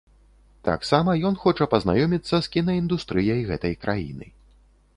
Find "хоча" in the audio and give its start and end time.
1.43-1.67